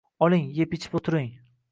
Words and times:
Oling, 0.27 0.47
yeb-ichib 0.59 0.95
turing. 1.09 1.29